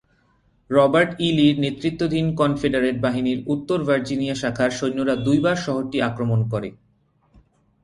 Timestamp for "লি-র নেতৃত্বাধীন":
1.37-2.25